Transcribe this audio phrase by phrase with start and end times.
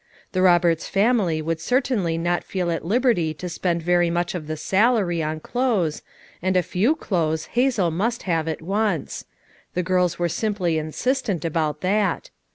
[0.31, 4.47] The Eoberts family would cer tainly not feel at liberty to spend very much of
[4.47, 6.01] the" salary' J on clothes,
[6.41, 9.25] and a few clothes Hazel must have at once;
[9.75, 12.31] the girls were simply in sistent about that.